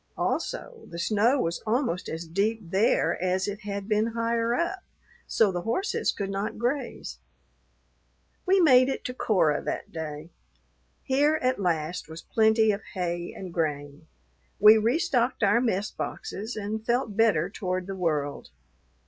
[0.17, 4.79] Also, the snow was almost as deep there as it had been higher up,
[5.27, 7.19] so the horses could not graze.
[8.47, 10.31] We made it to Cora that day.
[11.03, 14.07] Here at last was plenty of hay and grain;
[14.59, 18.49] we restocked our mess boxes and felt better toward the world.